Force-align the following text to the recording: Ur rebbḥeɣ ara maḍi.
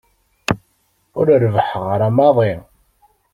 Ur 1.19 1.25
rebbḥeɣ 1.43 1.83
ara 1.93 2.07
maḍi. 2.17 2.53